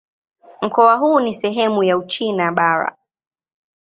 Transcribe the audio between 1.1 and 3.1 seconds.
ni sehemu ya Uchina Bara.